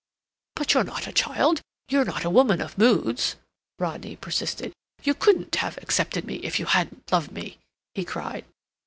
[0.55, 3.35] "But you're not a child—you're not a woman of moods,"
[3.77, 4.73] Rodney persisted.
[5.03, 7.59] "You couldn't have accepted me if you hadn't loved me!"
[7.93, 8.45] he cried.